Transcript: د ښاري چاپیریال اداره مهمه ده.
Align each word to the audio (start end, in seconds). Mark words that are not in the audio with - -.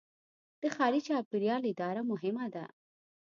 د 0.61 0.63
ښاري 0.75 1.01
چاپیریال 1.07 1.61
اداره 1.71 2.01
مهمه 2.11 2.45
ده. 2.55 2.65